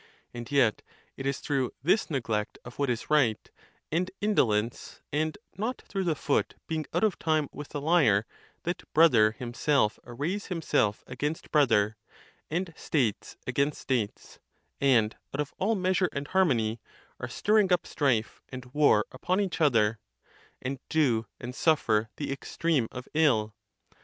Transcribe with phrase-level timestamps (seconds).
[0.33, 0.81] And yet
[1.15, 3.51] it is through this neglect of what is right,
[3.91, 8.23] and indolence, and not through the foot being out of time with thelyre,
[8.63, 11.97] that brother himself arrays himself against brother,
[12.49, 14.39] and states against states,
[14.79, 16.81] and, out of all measure and harmony,
[17.19, 19.99] are stirring up strife and war upon each other,
[20.63, 23.53] and do and suffer the extreme of ill.